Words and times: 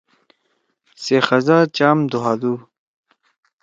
سے 1.01 1.15
خزا 1.27 1.57
چام 1.75 1.97
دُھوادُو۔ 2.11 2.53